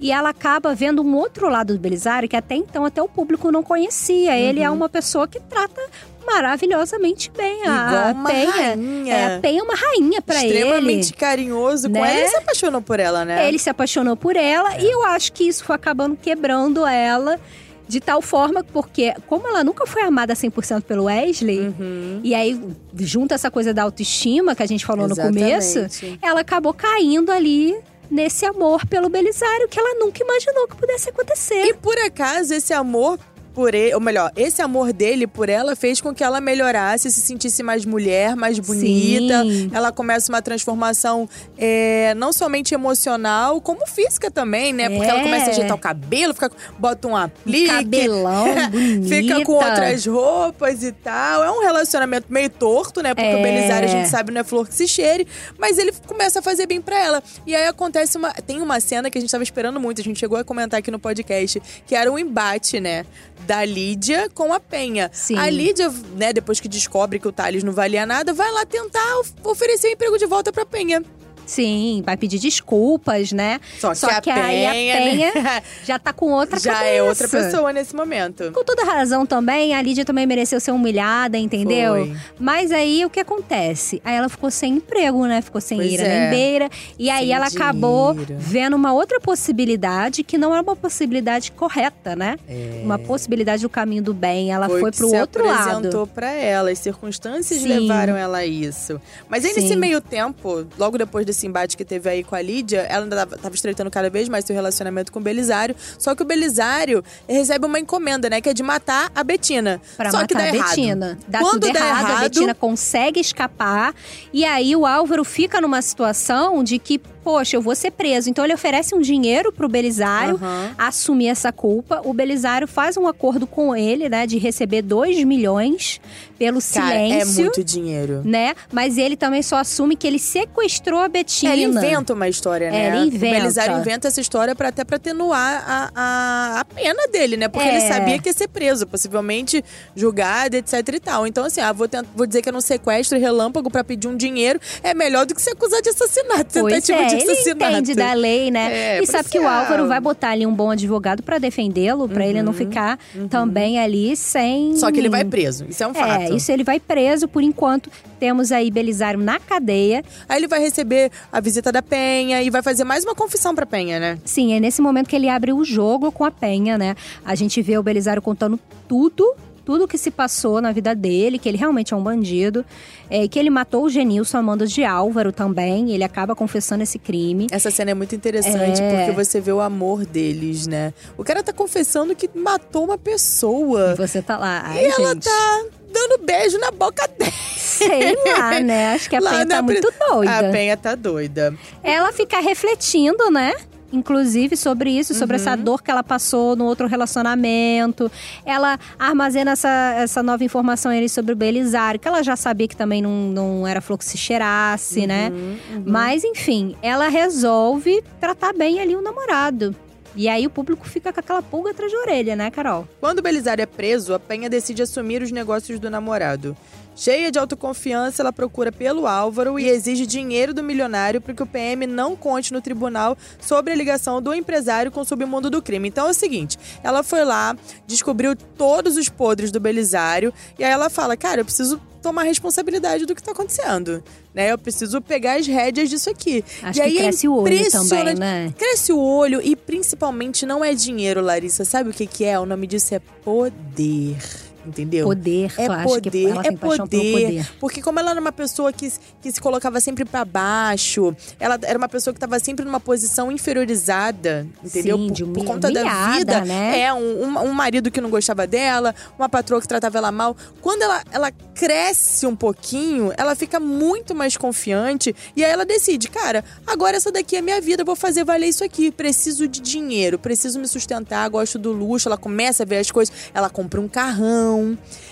E 0.04 0.12
ela 0.12 0.30
acaba 0.30 0.76
vendo 0.76 1.02
um 1.02 1.16
outro 1.16 1.48
lado 1.48 1.74
do 1.74 1.80
Belisário 1.80 2.28
que 2.28 2.36
até 2.36 2.56
então 2.56 2.84
até 2.84 3.02
o 3.02 3.08
público 3.08 3.50
não 3.52 3.64
conhecia. 3.64 4.38
Ele 4.38 4.60
Uhum. 4.60 4.66
é 4.66 4.70
uma 4.70 4.90
pessoa 4.90 5.28
que 5.30 5.40
trata 5.40 5.82
maravilhosamente 6.26 7.32
bem 7.36 7.62
a 7.68 8.12
Igual 8.14 8.26
Penha. 8.26 8.52
rainha. 8.52 9.14
É, 9.16 9.36
a 9.36 9.40
Penha 9.40 9.60
é 9.60 9.64
uma 9.64 9.76
rainha 9.76 10.22
pra 10.22 10.44
ele. 10.44 10.54
Extremamente 10.58 11.14
carinhoso 11.14 11.88
com 11.90 11.94
Né? 11.94 12.00
ela. 12.12 12.20
Ele 12.20 12.28
se 12.28 12.36
apaixonou 12.38 12.82
por 12.82 13.00
ela, 13.00 13.24
né? 13.26 13.48
Ele 13.48 13.60
se 13.60 13.70
apaixonou 13.70 14.16
por 14.18 14.36
ela 14.36 14.78
e 14.80 14.92
eu 14.92 15.04
acho 15.06 15.32
que 15.32 15.48
isso 15.48 15.64
foi 15.64 15.76
acabando 15.76 16.18
quebrando 16.18 16.86
ela 16.86 17.40
de 17.88 18.00
tal 18.00 18.22
forma, 18.22 18.64
porque 18.64 19.14
como 19.28 19.48
ela 19.48 19.64
nunca 19.64 19.86
foi 19.86 20.02
amada 20.02 20.34
100% 20.36 20.84
pelo 20.84 21.04
Wesley, 21.04 21.60
Uhum. 21.80 22.22
e 22.24 22.34
aí 22.34 22.60
junta 22.96 23.36
essa 23.36 23.52
coisa 23.52 23.74
da 23.74 23.84
autoestima 23.84 24.56
que 24.56 24.64
a 24.64 24.66
gente 24.66 24.86
falou 24.86 25.08
no 25.08 25.16
começo, 25.16 25.80
Exatamente. 25.80 26.20
ela 26.22 26.40
acabou 26.42 26.74
caindo 26.74 27.32
ali 27.32 27.76
nesse 28.14 28.46
amor 28.46 28.86
pelo 28.86 29.10
Belisário 29.10 29.68
que 29.68 29.80
ela 29.80 29.96
nunca 29.96 30.24
imaginou 30.24 30.68
que 30.68 30.76
pudesse 30.76 31.10
acontecer. 31.10 31.66
E 31.66 31.74
por 31.74 31.98
acaso, 31.98 32.54
esse 32.54 32.72
amor 32.72 33.20
por 33.54 33.76
ele, 33.76 33.94
ou 33.94 34.02
melhor, 34.02 34.32
esse 34.36 34.62
amor 34.62 34.92
dele 34.92 35.28
por 35.28 35.48
ela 35.50 35.76
fez 35.76 36.02
com 36.02 36.14
que 36.14 36.24
ela 36.24 36.42
melhorasse, 36.42 37.12
se 37.12 37.22
sentisse 37.22 37.62
mais 37.62 37.86
mulher, 37.86 38.36
mais 38.36 38.58
bonita. 38.60 39.44
Sim. 39.44 39.70
Ela 39.74 39.92
começa 39.92 40.32
uma 40.32 40.42
transformação 40.42 41.30
é, 41.58 42.14
não 42.16 42.34
somente 42.34 42.74
emocional, 42.74 43.62
como 43.62 43.86
física 43.88 44.32
também, 44.32 44.74
né? 44.74 44.90
Porque 44.90 45.10
ela 45.10 45.20
É. 45.20 45.24
começa 45.24 45.46
a 45.48 45.50
ajeitar 45.50 45.76
o 45.76 45.80
cabelo, 45.80 46.34
fica, 46.34 46.52
bota 46.80 47.08
um 47.08 47.16
aplique. 47.16 47.68
Cabelão. 47.68 48.46
Fica 49.08 49.44
com 49.46 49.54
outras 49.54 50.06
roupas 50.06 50.84
e 50.84 50.92
tal. 50.92 51.44
É 51.44 51.52
um 51.52 51.62
relacionamento 51.62 52.28
meio 52.32 52.50
torto, 52.50 53.02
né? 53.02 53.14
Porque 53.14 53.28
É. 53.30 53.36
o 53.38 53.42
Belisário 53.44 53.88
a 53.88 53.92
gente 53.92 54.10
sabe 54.10 54.32
não 54.32 54.42
é 54.42 54.44
flor 54.44 54.68
que 54.68 54.74
se 54.76 54.88
cheire. 54.88 55.28
Mas 55.58 55.78
ele 55.78 55.92
começa 56.08 56.40
a 56.40 56.42
fazer 56.42 56.66
bem 56.66 56.82
pra 56.82 56.98
ela. 57.00 57.24
E 57.46 57.56
aí 57.56 57.68
acontece 57.68 58.18
uma. 58.18 58.32
Tem 58.34 58.62
uma 58.62 58.80
cena 58.80 59.10
que 59.10 59.18
a 59.18 59.22
gente 59.22 59.30
tava 59.32 59.44
esperando 59.44 59.80
muito, 59.80 60.02
a 60.02 60.04
gente 60.04 60.20
chegou 60.20 60.38
a 60.38 60.44
comentar 60.44 60.80
aqui 60.80 60.90
no 60.92 61.00
podcast, 61.00 61.62
que 61.86 61.96
era 61.96 62.12
um 62.12 62.18
embate, 62.18 62.80
né? 62.80 63.06
Da 63.46 63.64
Lídia 63.66 64.30
com 64.34 64.54
a 64.54 64.60
Penha. 64.60 65.10
Sim. 65.14 65.38
A 65.38 65.50
Lídia, 65.50 65.90
né, 66.16 66.32
depois 66.32 66.60
que 66.60 66.68
descobre 66.68 67.20
que 67.20 67.28
o 67.28 67.32
Thales 67.32 67.64
não 67.64 67.74
valia 67.74 68.06
nada, 68.06 68.34
vai 68.34 68.52
lá 68.52 68.66
tentar 68.66 69.20
of- 69.20 69.34
oferecer 69.44 69.88
o 69.88 69.92
emprego 69.92 70.18
de 70.18 70.26
volta 70.26 70.52
pra 70.52 70.66
Penha. 70.66 71.04
Sim, 71.54 72.02
vai 72.06 72.18
pedir 72.18 72.40
desculpas, 72.40 73.32
né? 73.32 73.60
Só 73.80 74.20
que 74.22 74.30
a 74.30 74.44
aí 74.44 74.66
a 74.66 74.72
Penha, 74.72 74.98
Penha 74.98 75.32
né? 75.44 75.62
já 75.84 76.00
tá 76.00 76.12
com 76.12 76.32
outra 76.32 76.60
Já 76.60 76.74
cabeça. 76.74 76.92
é 76.92 77.04
outra 77.04 77.28
pessoa 77.28 77.72
nesse 77.74 77.96
momento. 77.96 78.52
Com 78.52 78.64
toda 78.64 78.84
razão 78.84 79.26
também, 79.26 79.76
a 79.76 79.82
Lídia 79.82 80.04
também 80.06 80.26
mereceu 80.26 80.60
ser 80.60 80.72
humilhada, 80.72 81.38
entendeu? 81.38 81.94
Foi. 81.96 82.18
Mas 82.40 82.72
aí 82.72 83.06
o 83.06 83.10
que 83.10 83.20
acontece? 83.20 84.02
Aí 84.04 84.16
ela 84.16 84.30
ficou 84.30 84.50
sem 84.50 84.74
emprego, 84.76 85.26
né? 85.26 85.42
Ficou 85.42 85.62
sem 85.62 85.78
Pois 85.78 85.92
ira 85.92 86.04
é. 86.04 86.20
nem 86.22 86.30
beira. 86.30 86.70
E 86.98 87.10
aí 87.10 87.26
Sem 87.28 87.34
ela 87.34 87.48
acabou 87.48 88.14
dinheiro. 88.14 88.36
vendo 88.40 88.76
uma 88.76 88.94
outra 88.94 89.20
possibilidade 89.20 90.24
que 90.24 90.38
não 90.38 90.56
é 90.56 90.62
uma 90.62 90.76
possibilidade 90.76 91.52
correta, 91.52 92.16
né? 92.16 92.38
Uma 92.84 92.98
possibilidade 92.98 93.62
do 93.62 93.70
caminho 93.70 94.02
do 94.04 94.14
bem. 94.14 94.52
Ela 94.52 94.68
foi, 94.68 94.82
É. 94.82 94.92
que 94.92 94.98
pro 94.98 95.10
se 95.10 95.16
outro 95.20 95.50
apresentou 95.50 96.02
lado. 96.02 96.12
pra 96.14 96.32
ela, 96.32 96.72
as 96.72 96.80
circunstâncias 96.80 97.62
Sim. 97.62 97.68
levaram 97.68 98.16
ela 98.16 98.40
a 98.40 98.46
isso. 98.46 99.00
Mas 99.30 99.46
aí, 99.46 99.54
nesse 99.54 99.68
Sim. 99.70 99.76
meio 99.76 100.02
tempo, 100.02 100.66
logo 100.78 100.98
depois 100.98 101.26
desse 101.26 101.43
embate 101.48 101.78
que 101.78 101.86
teve 101.86 102.10
aí 102.10 102.24
com 102.24 102.36
a 102.36 102.42
Lídia, 102.42 102.82
ela 102.82 103.04
ainda 103.04 103.16
tava, 103.16 103.38
tava 103.38 103.56
estreitando 103.56 103.90
cada 103.90 104.10
vez 104.10 104.30
mais 104.30 104.46
seu 104.46 104.56
relacionamento 104.56 105.12
com 105.12 105.20
o 105.20 105.22
Belisário. 105.22 105.76
Só 105.98 106.16
que 106.16 106.24
o 106.24 106.26
Belisário 106.26 107.04
recebe 107.28 107.66
uma 107.66 107.80
encomenda, 107.80 108.30
né? 108.30 108.42
Que 108.42 108.50
é 108.50 108.54
de 108.54 108.64
matar 108.64 109.12
a 109.14 109.24
Betina. 109.24 109.82
Pra 109.98 110.12
Só 110.12 110.26
que 110.26 110.34
matar 110.34 110.46
dá 110.46 110.52
a 110.52 110.56
errado. 110.56 110.70
Betina. 110.70 111.20
Dá 111.28 111.40
Quando 111.40 111.62
tudo 111.62 111.74
dá 111.74 111.80
errado, 111.80 112.12
a 112.12 112.20
Betina 112.22 112.54
consegue 112.54 113.20
escapar. 113.20 113.94
E 114.32 114.46
aí 114.46 114.76
o 114.76 114.86
Álvaro 114.86 115.24
fica 115.24 115.62
numa 115.62 115.82
situação 115.82 116.64
de 116.64 116.80
que, 116.80 117.02
poxa, 117.24 117.56
eu 117.58 117.62
vou 117.62 117.76
ser 117.76 117.92
preso. 117.92 118.30
Então 118.30 118.44
ele 118.44 118.54
oferece 118.54 118.94
um 118.96 119.00
dinheiro 119.02 119.52
pro 119.52 119.68
Belisário 119.70 120.36
Aham. 120.36 120.72
assumir 120.78 121.28
essa 121.28 121.52
culpa. 121.52 122.02
O 122.04 122.14
Belisário 122.14 122.68
faz 122.68 122.98
um 122.98 123.08
acordo 123.08 123.48
com 123.48 123.76
ele, 123.76 124.10
né, 124.10 124.26
de 124.28 124.38
receber 124.38 124.82
2 124.82 125.24
milhões 125.24 126.00
pelo 126.38 126.60
Cara, 126.74 126.96
é 126.96 127.08
silêncio. 127.22 127.44
muito 127.46 127.64
dinheiro. 127.64 128.22
Né? 128.26 128.54
Mas 128.72 128.98
ele 128.98 129.16
também 129.16 129.42
só 129.42 129.58
assume 129.58 129.96
que 129.96 130.06
ele 130.06 130.20
sequestrou 130.20 131.00
a 131.00 131.08
Betina. 131.08 131.54
Ele 131.54 131.64
inventa 131.64 132.14
uma 132.14 132.28
história, 132.28 132.70
né? 132.70 132.86
É, 132.86 132.88
ele 132.98 133.08
inventa. 133.08 133.36
O 133.38 133.40
Belisário 133.40 133.78
inventa 133.80 134.08
essa 134.08 134.20
história 134.20 134.54
pra, 134.56 134.70
até 134.70 134.84
pra 134.84 134.98
atenuar 134.98 135.64
a, 135.66 135.92
a, 135.96 136.60
a 136.62 136.66
pena 136.66 137.08
dele, 137.08 137.38
né? 137.38 137.48
Porque 137.48 137.68
É. 137.68 137.78
ele 137.78 137.88
sabia 137.88 138.20
que 138.20 138.28
ia 138.30 138.34
ser 138.34 138.48
preso, 138.50 138.86
possivelmente 138.86 139.64
julgado, 139.96 140.56
etc 140.58 140.74
e 140.94 141.00
tal. 141.00 141.26
Então, 141.28 141.46
assim, 141.46 141.62
ah, 141.62 141.72
vou, 141.72 141.88
tent- 141.88 142.08
vou 142.16 142.26
dizer 142.26 142.42
que 142.42 142.50
era 142.50 142.58
um 142.58 142.62
sequestro 142.62 143.18
relâmpago 143.20 143.70
pra 143.70 143.84
pedir 143.84 144.08
um 144.08 144.18
dinheiro. 144.18 144.60
É 144.82 144.94
melhor 144.94 145.26
do 145.26 145.34
que 145.36 145.42
ser 145.42 145.52
acusado 145.52 145.82
de 145.82 145.90
assassinato, 145.90 146.60
Pois 146.60 146.74
tentativa 146.74 147.00
é, 147.04 147.06
de 147.06 147.13
ele 147.14 147.32
assassinato. 147.32 147.72
entende 147.72 147.96
da 147.96 148.14
lei, 148.14 148.52
né? 148.52 148.98
É, 148.98 149.04
e 149.04 149.08
sabe 149.08 149.30
que 149.30 149.40
o. 149.40 149.48
Álvaro 149.48 149.88
vai 149.88 150.00
botar 150.00 150.30
ali 150.32 150.46
um 150.46 150.54
bom 150.54 150.72
advogado 150.72 151.22
pra 151.22 151.38
defendê-lo, 151.38 152.08
pra 152.10 152.26
ele 152.26 152.42
não 152.42 152.54
ficar 152.54 152.98
também 153.30 153.80
ali 153.80 154.16
sem. 154.16 154.72
Uhum, 154.72 154.78
Só 154.78 154.92
que 154.92 155.00
ele 155.00 155.10
vai 155.10 155.24
preso, 155.24 155.66
isso 155.70 155.84
é 155.84 155.88
um 155.88 155.94
fato. 155.94 156.32
É, 156.32 156.36
isso 156.36 156.52
ele 156.52 156.64
vai 156.64 156.80
preso 156.80 157.28
por 157.28 157.44
enquanto. 157.44 157.90
Temos 158.20 158.52
aí 158.52 158.72
Belisário 158.72 159.20
na 159.20 159.40
cadeia. 159.40 160.04
Aí 160.28 160.40
ele 160.40 160.48
vai 160.48 160.60
receber 160.60 161.12
a 161.32 161.40
visita 161.40 161.72
da 161.72 161.82
Penha 161.82 162.42
e 162.42 162.50
vai 162.50 162.62
fazer 162.62 162.84
mais 162.84 163.04
uma 163.04 163.14
confissão 163.14 163.54
pra 163.54 163.66
Penha, 163.66 164.00
né? 164.00 164.18
Sim, 164.24 164.54
é 164.54 164.60
nesse 164.60 164.82
momento 164.82 165.08
que 165.10 165.16
ele 165.16 165.30
abre 165.30 165.52
o 165.52 165.64
jogo 165.64 166.12
com 166.12 166.24
a 166.24 166.32
Penha, 166.32 166.78
né? 166.78 166.96
A 167.26 167.36
gente 167.36 167.62
vê 167.62 167.78
o 167.78 167.84
Belisário 167.84 168.22
contando 168.22 168.60
tudo. 168.88 169.36
Tudo 169.66 169.88
que 169.88 169.98
se 169.98 170.12
passou 170.12 170.62
na 170.62 170.72
vida 170.72 170.94
dele, 170.94 171.40
que 171.40 171.48
ele 171.48 171.58
realmente 171.58 171.94
é 171.94 171.98
um 171.98 172.04
bandido, 172.04 172.66
é, 173.10 173.28
que 173.28 173.40
ele 173.40 173.50
matou 173.50 173.84
o 173.86 173.90
Genilson 173.90 174.38
a 174.38 174.42
mando 174.42 174.68
de 174.68 174.84
Álvaro 174.84 175.32
também. 175.32 175.92
Ele 175.92 176.04
acaba 176.04 176.36
confessando 176.36 176.84
esse 176.84 177.00
crime. 177.00 177.48
Essa 177.52 177.72
cena 177.72 177.92
é 177.92 177.94
muito 177.94 178.14
interessante 178.14 178.82
É. 178.82 178.90
porque 179.06 179.12
você 179.12 179.40
vê 179.40 179.52
o 179.54 179.62
amor 179.62 180.06
deles, 180.06 180.68
né? 180.68 180.94
O 181.18 181.24
cara 181.24 181.42
tá 181.42 181.54
confessando 181.54 182.14
que 182.16 182.30
matou 182.36 182.84
uma 182.86 182.98
pessoa. 182.98 183.94
E 183.94 183.96
você 183.98 184.22
tá 184.22 184.38
lá. 184.38 184.64
Ai, 184.66 184.84
E 184.86 184.88
ela 184.90 185.14
gente. 185.14 185.24
tá 185.24 185.64
dando 185.94 186.24
beijo 186.26 186.58
na 186.58 186.72
boca 186.72 187.08
dela. 187.08 187.32
Sei 187.56 188.16
lá, 188.38 188.60
né? 188.60 188.94
Acho 188.94 189.10
que 189.10 189.16
a 189.16 189.20
Lá 189.22 189.32
Penha 189.32 189.46
tá 189.48 189.62
muito 189.62 189.94
doida. 190.10 190.40
A 190.40 190.52
Penha 190.52 190.78
tá 190.78 190.96
doida. 190.96 191.56
Ela 191.84 192.12
fica 192.12 192.40
refletindo, 192.40 193.30
né? 193.32 193.54
Inclusive 193.94 194.58
sobre 194.58 194.90
isso, 194.90 195.14
sobre 195.14 195.36
essa 195.36 195.52
Uhum. 195.52 195.64
dor 195.64 195.84
que 195.84 195.92
ela 195.92 196.04
passou 196.04 196.56
no 196.56 196.66
outro 196.66 196.88
relacionamento. 196.88 198.12
Ela 198.46 198.80
armazena 198.98 199.52
essa, 199.52 199.70
essa 199.98 200.24
nova 200.24 200.44
informação 200.44 200.92
ali 200.92 201.08
sobre 201.08 201.32
o 201.34 201.36
Belisário, 201.36 202.00
que 202.00 202.08
ela 202.08 202.24
já 202.24 202.36
sabia 202.36 202.68
que 202.68 202.76
também 202.76 203.02
não, 203.02 203.12
não 203.12 203.68
era 203.68 203.80
flor 203.82 204.00
que 204.00 204.06
se 204.06 204.18
cheirasse, 204.18 205.06
né? 205.06 205.30
Uhum, 205.32 205.84
Mas, 205.86 206.24
enfim, 206.24 206.76
ela 206.82 207.08
resolve 207.08 208.04
tratar 208.20 208.52
bem 208.54 208.80
ali 208.80 208.96
o 208.96 209.02
namorado. 209.02 209.76
E 210.16 210.28
aí 210.30 210.46
o 210.46 210.50
público 210.50 210.88
fica 210.88 211.12
com 211.12 211.20
aquela 211.20 211.42
pulga 211.42 211.72
atrás 211.72 211.92
da 211.92 211.98
orelha, 212.00 212.36
né, 212.36 212.52
Carol? 212.52 212.88
Quando 213.00 213.20
o 213.20 213.22
Belisário 213.22 213.64
é 213.64 213.66
preso, 213.66 214.14
a 214.14 214.20
Penha 214.20 214.48
decide 214.50 214.82
assumir 214.84 215.22
os 215.24 215.32
negócios 215.32 215.80
do 215.80 215.90
namorado. 215.90 216.56
Cheia 216.96 217.32
de 217.32 217.40
autoconfiança, 217.40 218.22
ela 218.22 218.32
procura 218.32 218.72
pelo 218.72 219.08
Álvaro 219.08 219.60
e 219.60 219.68
exige 219.68 220.06
dinheiro 220.06 220.54
do 220.54 220.64
milionário 220.64 221.20
para 221.20 221.34
que 221.34 221.42
o 221.42 221.46
PM 221.46 221.88
não 221.88 222.16
conte 222.16 222.54
no 222.54 222.62
tribunal 222.62 223.18
sobre 223.40 223.74
a 223.74 223.76
ligação 223.76 224.22
do 224.22 224.34
empresário 224.34 224.92
com 224.92 225.02
o 225.02 225.06
submundo 225.06 225.50
do 225.50 225.62
crime. 225.62 225.88
Então 225.88 226.08
é 226.08 226.12
o 226.12 226.14
seguinte: 226.14 226.58
ela 226.84 227.04
foi 227.04 227.26
lá, 227.26 227.56
descobriu 227.88 228.36
todos 228.36 228.96
os 228.98 229.10
podres 229.10 229.52
do 229.52 229.60
Belisário, 229.60 230.34
e 230.58 230.64
aí 230.64 230.72
ela 230.72 230.90
fala: 230.90 231.18
Cara, 231.18 231.42
eu 231.42 231.46
preciso 231.46 231.82
tomar 232.02 232.24
responsabilidade 232.24 233.06
do 233.06 233.16
que 233.16 233.24
tá 233.24 233.32
acontecendo. 233.32 234.04
Né? 234.34 234.52
Eu 234.52 234.58
preciso 234.58 235.02
pegar 235.02 235.40
as 235.40 235.48
rédeas 235.48 235.90
disso 235.90 236.10
aqui. 236.10 236.44
Acho 236.62 236.80
e 236.80 236.82
aí 236.82 236.92
que 236.92 236.98
é 236.98 237.02
cresce 237.04 237.28
o 237.28 237.36
olho 237.36 237.72
também, 237.72 238.16
né? 238.16 238.54
Cresce 238.58 238.92
o 238.92 239.00
olho 239.00 239.42
e 239.42 239.56
principalmente 239.56 240.46
não 240.46 240.64
é 240.64 240.74
dinheiro, 240.74 241.22
Larissa. 241.22 241.64
Sabe 241.64 241.90
o 241.90 241.94
que, 241.94 242.06
que 242.06 242.26
é? 242.26 242.38
O 242.38 242.46
nome 242.46 242.68
disso 242.68 242.94
é 242.94 243.00
poder. 243.00 244.18
Entendeu? 244.66 245.06
Poder, 245.08 245.52
É 245.58 245.68
eu 245.68 245.72
acho 245.72 245.88
que 245.96 246.02
poder, 246.10 246.30
ela 246.30 246.42
é 246.46 246.52
poder. 246.52 246.78
poder. 246.80 247.50
Porque 247.60 247.82
como 247.82 248.00
ela 248.00 248.12
era 248.12 248.20
uma 248.22 248.32
pessoa 248.32 248.72
que, 248.72 248.92
que 249.22 249.32
se 249.32 249.42
colocava 249.42 249.80
sempre 249.80 250.06
pra 250.06 250.24
baixo, 250.26 251.16
ela 251.40 251.58
era 251.64 251.78
uma 251.78 251.90
pessoa 251.90 252.14
que 252.14 252.20
tava 252.20 252.40
sempre 252.40 252.64
numa 252.66 252.80
posição 252.80 253.32
inferiorizada, 253.32 254.48
entendeu? 254.64 254.98
Sim, 254.98 255.08
por, 255.08 255.14
de 255.14 255.26
por 255.26 255.46
conta 255.46 255.72
da 255.72 256.12
vida. 256.14 256.42
né? 256.42 256.80
É, 256.82 256.94
um, 256.94 257.24
um, 257.24 257.40
um 257.46 257.54
marido 257.54 257.90
que 257.92 258.00
não 258.02 258.10
gostava 258.10 258.46
dela, 258.48 258.94
uma 259.18 259.30
patroa 259.30 259.62
que 259.62 259.68
tratava 259.68 259.98
ela 259.98 260.12
mal. 260.12 260.36
Quando 260.62 260.82
ela, 260.84 261.04
ela 261.12 261.32
cresce 261.54 262.26
um 262.26 262.36
pouquinho, 262.36 263.12
ela 263.18 263.36
fica 263.36 263.60
muito 263.60 264.14
mais 264.16 264.36
confiante 264.38 265.16
e 265.36 265.44
aí 265.44 265.52
ela 265.52 265.66
decide, 265.66 266.10
cara, 266.10 266.44
agora 266.66 266.98
essa 266.98 267.12
daqui 267.12 267.36
é 267.36 267.42
minha 267.42 267.62
vida, 267.62 267.82
eu 267.82 267.86
vou 267.86 267.96
fazer 267.96 268.24
valer 268.24 268.48
isso 268.48 268.64
aqui. 268.64 268.92
Preciso 268.92 269.48
de 269.48 269.60
dinheiro, 269.62 270.18
preciso 270.20 270.60
me 270.60 270.68
sustentar, 270.68 271.28
gosto 271.30 271.58
do 271.60 271.72
luxo. 271.72 272.08
Ela 272.10 272.18
começa 272.18 272.64
a 272.64 272.66
ver 272.66 272.78
as 272.78 272.92
coisas, 272.92 273.14
ela 273.34 273.50
compra 273.50 273.80
um 273.80 273.88
carrão, 273.88 274.53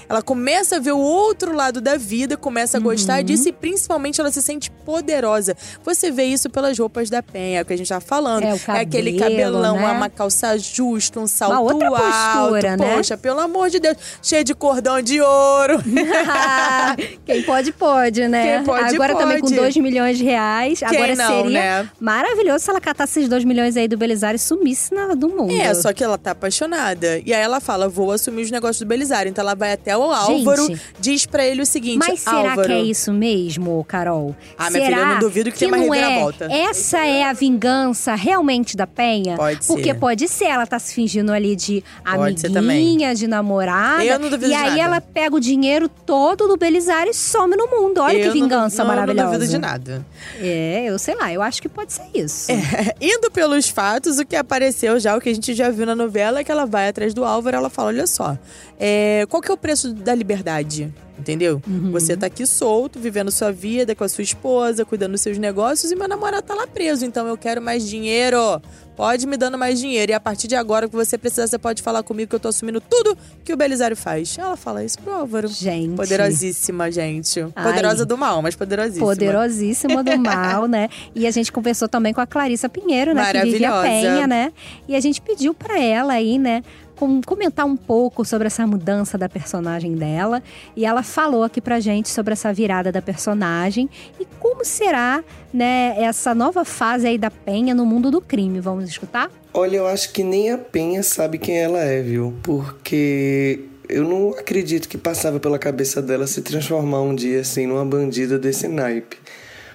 ela 0.10 0.22
começa 0.22 0.76
a 0.76 0.80
ver 0.80 0.92
o 0.92 1.00
outro 1.00 1.56
lado 1.56 1.80
da 1.80 1.96
vida, 1.96 2.36
começa 2.36 2.78
a 2.78 2.80
Uhum. 2.80 2.84
gostar 2.88 3.22
disso 3.22 3.48
e 3.48 3.52
principalmente 3.54 4.20
ela 4.20 4.30
se 4.30 4.42
sente 4.42 4.70
poderosa. 4.70 5.56
Você 5.86 6.12
vê 6.12 6.26
isso 6.26 6.50
pelas 6.50 6.78
roupas 6.78 7.10
da 7.10 7.24
Penha, 7.24 7.60
é 7.60 7.62
o 7.62 7.66
que 7.66 7.72
a 7.72 7.78
gente 7.78 7.88
tava 7.88 8.02
falando. 8.02 8.44
É, 8.44 8.54
o 8.54 8.60
aquele 8.68 9.14
cabelo, 9.18 9.62
cabelão, 9.62 9.76
né? 9.78 9.92
uma 9.92 10.10
calça 10.10 10.58
justa, 10.58 11.18
um 11.20 11.28
salto 11.28 11.54
Uma 11.54 11.62
outra 11.62 11.88
alto. 11.88 12.02
postura, 12.02 12.76
né? 12.76 12.96
Poxa, 12.96 13.16
pelo 13.18 13.40
amor 13.40 13.70
de 13.70 13.80
Deus, 13.80 13.96
cheio 14.22 14.44
de 14.44 14.54
cordão 14.54 15.02
de 15.02 15.22
ouro. 15.22 15.80
Quem 17.26 17.44
pode, 17.44 17.72
pode, 17.72 18.28
né? 18.28 18.58
Quem 18.58 18.66
pode, 18.66 18.96
agora 18.96 19.16
também 19.16 19.40
com 19.40 19.48
pode. 19.48 19.56
2 19.56 19.78
milhões 19.78 20.18
de 20.18 20.24
reais. 20.26 20.84
agora 20.84 21.16
não, 21.16 21.44
seria 21.44 21.84
né? 21.84 21.90
maravilhoso 22.00 22.66
se 22.66 22.70
ela 22.70 22.82
catasse 22.82 23.20
esses 23.20 23.30
2 23.30 23.44
milhões 23.46 23.78
aí 23.78 23.88
do 23.88 23.98
Belisário 23.98 24.36
e 24.36 24.40
sumisse 24.40 24.94
na, 24.94 25.14
do 25.14 25.30
mundo. 25.30 25.54
É, 25.54 25.74
só 25.74 25.94
que 25.94 26.04
ela 26.04 26.18
tá 26.18 26.32
apaixonada. 26.32 27.20
E 27.26 27.34
aí 27.34 27.42
ela 27.42 27.60
fala: 27.60 27.88
vou 27.88 28.12
assumir 28.12 28.42
os 28.44 28.52
negócios 28.52 28.80
do 28.80 28.86
Belisário. 28.86 29.30
Então 29.32 29.42
ela 29.44 29.56
vai 29.56 29.74
até 29.74 29.98
o 29.98 30.04
Álvaro, 30.04 30.68
diz 31.00 31.26
pra 31.26 31.46
ele 31.46 31.62
o 31.62 31.66
seguinte: 31.66 31.98
Mas 32.08 32.20
será 32.22 32.52
Álvaro. 32.52 32.68
que 32.68 32.72
é 32.74 32.82
isso 32.82 33.12
mesmo, 33.12 33.84
Carol? 33.88 34.36
Ah, 34.58 34.70
minha 34.70 34.86
será 34.86 34.98
filha, 34.98 35.00
eu 35.00 35.14
não 35.14 35.20
duvido 35.20 35.52
que 35.52 35.58
tenha 35.60 35.72
uma 35.72 35.78
não 35.78 35.90
reviravolta. 35.90 36.46
É? 36.52 36.60
Essa 36.66 37.00
é 37.06 37.24
a 37.24 37.34
vingança 37.34 38.14
realmente 38.16 38.78
da 38.78 38.86
Penha? 38.86 39.36
Pode 39.36 39.66
Porque 39.66 39.84
ser. 39.94 40.00
pode 40.00 40.28
ser, 40.28 40.46
ela 40.46 40.68
tá 40.68 40.78
se 40.78 40.94
fingindo 40.94 41.32
ali 41.32 41.56
de 41.56 41.84
Pode 42.04 42.46
amiguinha, 42.58 43.16
de 43.16 43.28
namorada. 43.28 44.04
Eu 44.04 44.20
não 44.20 44.30
duvido 44.30 44.52
E 44.52 44.54
aí 44.54 44.70
nada. 44.72 44.82
ela 44.82 45.02
pega 45.02 45.36
o 45.36 45.40
dinheiro 45.40 45.88
todo 45.90 46.48
do 46.48 46.58
Belisário 46.58 47.10
e 47.12 47.14
some 47.14 47.56
no 47.56 47.68
mundo. 47.68 48.00
Olha 48.02 48.18
Eu 48.18 48.20
que 48.20 48.26
não- 48.28 48.34
vingança 48.34 48.84
não, 48.84 48.88
maravilhosa. 48.88 49.22
Eu 49.22 49.32
não 49.32 49.34
duvido 49.34 49.52
de 49.52 49.58
nada. 49.58 50.06
É, 50.40 50.84
eu 50.88 51.00
sei 51.00 51.16
lá, 51.16 51.32
eu 51.32 51.42
acho 51.42 51.62
que 51.62 51.70
pode 51.70 51.94
ser 51.94 52.04
isso. 52.14 52.52
É, 52.52 52.96
Indo 53.02 53.32
pelos 53.32 53.70
fatos, 53.70 54.20
o 54.20 54.26
que 54.26 54.36
apareceu 54.36 55.00
já, 55.00 55.16
o 55.16 55.22
que 55.22 55.30
a 55.30 55.34
gente 55.34 55.54
já 55.54 55.70
viu 55.70 55.86
na 55.86 55.96
novela, 55.96 56.40
é 56.40 56.44
que 56.44 56.52
ela 56.52 56.66
vai 56.66 56.90
atrás 56.90 57.14
do 57.14 57.24
Álvaro 57.24 57.56
ela 57.58 57.70
fala: 57.70 57.90
olha 57.90 58.08
só, 58.08 58.38
é, 58.80 59.21
qual 59.26 59.42
que 59.42 59.52
é 59.52 59.54
o 59.54 59.58
preço 59.58 59.94
da 59.94 60.14
liberdade? 60.14 60.94
Entendeu? 61.22 61.62
Uhum. 61.68 61.92
Você 61.92 62.18
tá 62.18 62.26
aqui 62.26 62.48
solto, 62.48 63.00
vivendo 63.00 63.30
sua 63.30 63.52
vida 63.52 63.94
com 63.94 64.04
a 64.04 64.10
sua 64.10 64.24
esposa, 64.24 64.84
cuidando 64.84 65.12
dos 65.12 65.22
seus 65.22 65.38
negócios, 65.38 65.92
e 65.92 65.96
meu 65.96 66.08
namorado 66.08 66.42
tá 66.42 66.56
lá 66.56 66.66
preso. 66.66 67.06
Então 67.06 67.28
eu 67.28 67.38
quero 67.38 67.62
mais 67.62 67.88
dinheiro. 67.88 68.60
Pode 68.96 69.28
me 69.28 69.38
dando 69.38 69.58
mais 69.58 69.80
dinheiro. 69.80 70.12
E 70.12 70.16
a 70.16 70.20
partir 70.20 70.48
de 70.48 70.56
agora, 70.56 70.88
o 70.88 70.90
que 70.90 70.96
você 70.96 71.18
precisar, 71.18 71.48
você 71.48 71.60
pode 71.60 71.82
falar 71.82 72.02
comigo 72.02 72.30
que 72.30 72.36
eu 72.36 72.40
tô 72.40 72.48
assumindo 72.48 72.82
tudo 72.82 73.16
que 73.44 73.54
o 73.54 73.58
Belisário 73.58 73.96
faz. 73.96 74.36
Ela 74.38 74.58
fala 74.58 74.84
isso 74.84 74.98
pro 75.00 75.14
Álvaro. 75.14 75.48
Gente. 75.48 75.96
Poderosíssima, 75.96 76.92
gente. 76.92 77.40
Ai. 77.56 77.64
Poderosa 77.64 78.06
do 78.06 78.18
mal, 78.18 78.42
mas 78.42 78.56
poderosíssima. 78.56 79.06
Poderosíssima 79.06 80.04
do 80.04 80.18
mal, 80.20 80.68
né? 80.68 80.90
E 81.16 81.28
a 81.28 81.32
gente 81.32 81.52
conversou 81.52 81.88
também 81.88 82.14
com 82.14 82.22
a 82.22 82.28
Clarissa 82.28 82.68
Pinheiro, 82.68 83.14
né? 83.14 83.32
Que 83.32 83.42
vive 83.44 83.66
a 83.66 83.72
Maravilhosa. 83.72 84.08
Penha, 84.12 84.28
né? 84.28 84.52
E 84.88 84.96
a 84.96 85.00
gente 85.00 85.22
pediu 85.22 85.54
pra 85.54 85.80
ela 85.80 86.14
aí, 86.14 86.38
né? 86.38 86.64
Com- 87.02 87.20
comentar 87.22 87.66
um 87.66 87.76
pouco 87.76 88.24
sobre 88.24 88.46
essa 88.46 88.66
mudança 88.68 89.18
da 89.18 89.28
personagem 89.28 89.96
dela. 89.96 90.44
E 90.76 90.86
ela 90.86 91.02
falou 91.02 91.44
aqui 91.44 91.60
pra 91.60 91.80
gente 91.80 92.10
sobre 92.10 92.34
essa 92.34 92.54
virada 92.54 92.92
da 92.92 93.02
personagem 93.02 93.90
e 94.20 94.26
como 94.40 94.64
será, 94.64 95.24
né, 95.52 95.96
essa 95.98 96.36
nova 96.36 96.64
fase 96.64 97.08
aí 97.08 97.18
da 97.18 97.32
Penha 97.32 97.74
no 97.74 97.88
mundo 97.88 98.12
do 98.12 98.22
crime. 98.22 98.60
Vamos 98.60 98.88
escutar? 98.88 99.32
Olha, 99.52 99.78
eu 99.78 99.88
acho 99.88 100.14
que 100.14 100.24
nem 100.24 100.52
a 100.52 100.58
Penha 100.60 101.02
sabe 101.02 101.40
quem 101.40 101.58
ela 101.58 101.80
é, 101.80 102.04
viu? 102.04 102.36
Porque 102.44 103.62
eu 103.90 104.04
não 104.04 104.30
acredito 104.30 104.88
que 104.88 104.98
passava 104.98 105.40
pela 105.40 105.58
cabeça 105.58 106.02
dela 106.04 106.28
se 106.28 106.42
transformar 106.44 107.02
um 107.02 107.16
dia 107.16 107.42
assim 107.42 107.66
numa 107.66 107.84
bandida 107.84 108.38
desse 108.38 108.68
naipe. 108.68 109.18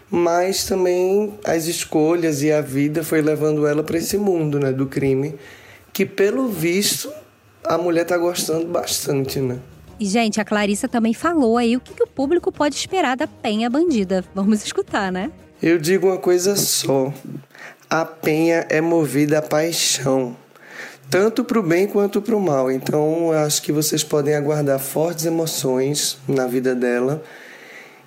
Mas 0.09 0.65
também 0.65 1.35
as 1.45 1.67
escolhas 1.67 2.41
e 2.41 2.53
a 2.53 2.61
vida 2.61 3.03
foi 3.03 3.21
levando 3.21 3.67
ela 3.67 3.83
para 3.83 3.99
esse 3.99 4.17
mundo, 4.17 4.61
né, 4.61 4.73
do 4.73 4.87
crime, 4.87 5.35
que 5.97 6.05
pelo 6.05 6.47
visto 6.47 7.11
a 7.65 7.79
mulher 7.79 8.05
tá 8.05 8.19
gostando 8.19 8.67
bastante, 8.67 9.41
né? 9.41 9.59
E, 9.99 10.05
gente, 10.05 10.39
a 10.39 10.45
Clarissa 10.45 10.87
também 10.87 11.15
falou 11.15 11.57
aí 11.57 11.75
o 11.75 11.81
que, 11.81 11.95
que 11.95 12.03
o 12.03 12.07
público 12.07 12.53
pode 12.53 12.75
esperar 12.75 13.17
da 13.17 13.27
Penha 13.27 13.71
Bandida. 13.71 14.23
Vamos 14.35 14.63
escutar, 14.63 15.11
né? 15.11 15.33
Eu 15.63 15.79
digo 15.79 16.09
uma 16.09 16.19
coisa 16.19 16.55
só. 16.55 17.11
A 17.89 18.05
penha 18.05 18.67
é 18.69 18.79
movida 18.79 19.39
a 19.39 19.43
paixão, 19.43 20.37
tanto 21.09 21.43
para 21.43 21.61
o 21.61 21.63
bem 21.63 21.87
quanto 21.87 22.21
para 22.21 22.37
o 22.37 22.41
mal. 22.43 22.71
Então, 22.71 23.33
acho 23.33 23.63
que 23.63 23.73
vocês 23.73 24.05
podem 24.05 24.35
aguardar 24.35 24.79
fortes 24.79 25.25
emoções 25.25 26.19
na 26.29 26.47
vida 26.47 26.75
dela 26.75 27.23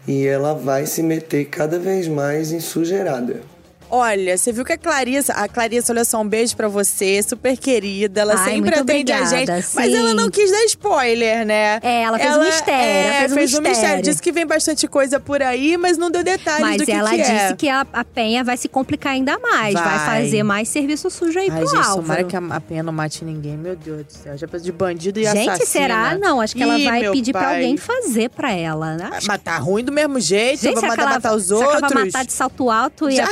e 0.08 0.28
ela 0.28 0.54
vai 0.54 0.86
se 0.86 1.02
meter 1.02 1.46
cada 1.46 1.80
vez 1.80 2.08
mais 2.08 2.52
em 2.52 2.60
sujeirada. 2.60 3.42
Olha, 3.90 4.38
você 4.38 4.52
viu 4.52 4.64
que 4.64 4.74
a 4.74 4.78
Clarissa, 4.78 5.34
a 5.34 5.48
Clarissa, 5.48 5.92
olha 5.92 6.06
só, 6.06 6.22
um 6.22 6.28
beijo 6.28 6.56
pra 6.56 6.68
você, 6.68 7.22
super 7.24 7.58
querida, 7.58 8.22
ela 8.22 8.36
Ai, 8.38 8.52
sempre 8.52 8.76
atende 8.76 9.12
a 9.12 9.18
obrigada, 9.22 9.38
gente. 9.38 9.52
Mas 9.76 9.92
sim. 9.92 9.98
ela 9.98 10.14
não 10.14 10.30
quis 10.30 10.52
dar 10.52 10.64
spoiler, 10.66 11.46
né? 11.46 11.80
É, 11.82 12.04
ela 12.04 12.20
fez 12.20 12.36
um 12.38 12.44
mistério, 12.44 12.84
é, 12.84 13.18
ela 13.26 13.30
fez 13.36 13.54
um 13.54 13.62
fez 13.64 13.70
mistério. 13.70 14.04
Disse 14.04 14.22
que 14.22 14.32
vem 14.32 14.46
bastante 14.46 14.88
coisa 14.88 15.20
por 15.20 15.42
aí, 15.42 15.76
mas 15.78 15.98
não 15.98 16.12
deu 16.12 16.24
detalhes 16.24 16.62
Mas 16.62 16.78
do 16.78 16.86
que 16.86 16.92
ela 16.92 17.10
que 17.10 17.18
disse 17.18 17.32
é. 17.32 17.56
que 17.56 17.68
a, 17.70 17.86
a 17.92 18.04
Penha 18.04 18.44
vai 18.44 18.58
se 18.58 18.68
complicar 18.70 19.14
ainda 19.14 19.38
mais. 19.40 19.74
Vai, 19.74 19.84
Vai. 19.84 20.24
fazer 20.24 20.44
mais 20.44 20.70
serviço 20.70 21.10
sujo 21.10 21.40
aí 21.40 21.50
Ai, 21.50 21.58
pro 21.60 21.68
gente, 21.68 21.78
Álvaro. 21.78 22.02
tomara 22.02 22.24
que 22.24 22.36
a, 22.36 22.40
a 22.40 22.62
Penha 22.62 22.84
não 22.84 22.94
mate 22.94 23.26
ninguém. 23.26 23.58
Meu 23.58 23.76
Deus 23.76 24.06
do 24.06 24.12
céu. 24.12 24.38
Já 24.38 24.48
penso 24.48 24.64
de 24.66 24.72
bandido 24.72 25.20
e 25.20 25.24
Gente, 25.26 25.50
assassina. 25.50 25.66
será? 25.66 26.18
Não, 26.18 26.40
acho 26.42 26.56
que 26.56 26.62
ela 26.64 26.78
Ih, 26.78 26.86
vai 26.86 27.12
pedir 27.12 27.32
pra 27.32 27.42
pai. 27.42 27.56
alguém 27.56 27.78
fazer 27.78 28.30
pra 28.30 28.52
ela, 28.52 28.96
né? 28.96 29.10
Acho 29.14 29.28
Mas 29.28 29.42
tá 29.42 29.58
ruim 29.58 29.84
do 29.84 29.92
mesmo 29.92 30.20
jeito, 30.20 30.62
Gente, 30.62 30.80
vai 30.80 30.90
mandar 30.92 31.04
ela, 31.04 31.12
matar 31.14 31.34
os 31.36 31.50
ela 31.50 31.60
outros. 31.66 31.92
vai 31.94 32.06
matar 32.06 32.26
de 32.26 32.34
salto 32.34 32.70
alto 32.70 33.10
e 33.10 33.20
a 33.20 33.28